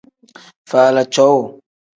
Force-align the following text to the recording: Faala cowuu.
Faala 0.69 1.03
cowuu. 1.13 1.45